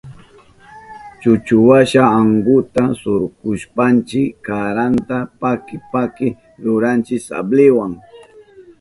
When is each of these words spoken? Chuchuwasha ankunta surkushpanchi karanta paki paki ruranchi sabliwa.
Chuchuwasha 1.19 2.01
ankunta 2.19 2.83
surkushpanchi 3.01 4.21
karanta 4.45 5.17
paki 5.41 5.75
paki 5.91 6.27
ruranchi 6.63 7.15
sabliwa. 7.27 7.85